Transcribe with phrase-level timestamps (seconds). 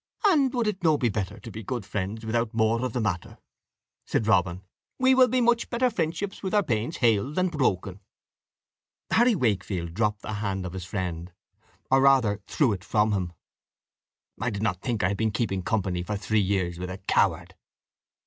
[0.25, 3.37] "And would it no pe petter to pe cood friends without more of the matter?"
[4.03, 4.63] said Robin;
[4.97, 7.99] "we will be much petter friendships with our panes hale than proken."
[9.11, 11.31] Harry Wakefield dropped the hand of his friend,
[11.91, 13.31] or rather threw it from him.
[14.39, 17.53] "I did not think I had been keeping company for three years with a coward."